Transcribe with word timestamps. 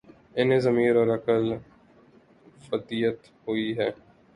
انہیں 0.35 0.59
ضمیر 0.59 0.95
اور 0.95 1.07
عقل 1.07 1.43
ودیعت 2.71 3.19
ہوئی 3.47 3.67
ہی 3.69 3.89